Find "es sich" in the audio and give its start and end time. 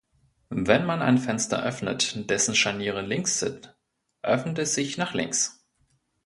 4.57-4.97